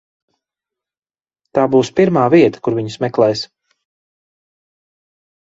Tā 1.57 1.65
būs 1.75 1.91
pirmā 1.99 2.23
vieta, 2.37 2.63
kur 2.69 2.77
viņus 2.79 2.97
meklēs. 3.07 3.45